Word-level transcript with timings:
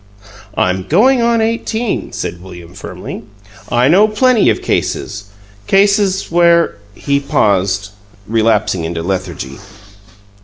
"I'm 0.57 0.81
going 0.87 1.21
on 1.21 1.41
eighteen," 1.41 2.11
said 2.11 2.41
William, 2.41 2.73
firmly. 2.73 3.21
"I 3.69 3.87
know 3.87 4.07
plenty 4.07 4.49
of 4.49 4.63
cases 4.63 5.25
cases 5.67 6.31
where" 6.31 6.77
He 7.07 7.19
paused, 7.19 7.91
relapsing 8.27 8.83
into 8.83 9.03
lethargy. 9.03 9.59